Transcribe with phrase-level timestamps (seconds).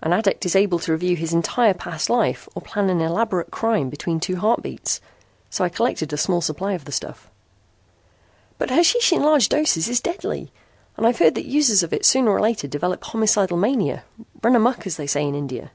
[0.00, 3.90] An addict is able to review his entire past life or plan an elaborate crime
[3.90, 5.00] between two heartbeats.
[5.50, 7.28] So I collected a small supply of the stuff."
[8.56, 10.52] "But hashish in large doses is deadly,
[10.96, 14.04] and I've heard that users of it sooner or later develop homicidal mania
[14.44, 15.72] run amuck as they say in India."